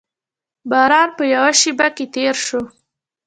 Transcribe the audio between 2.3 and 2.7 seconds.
شو.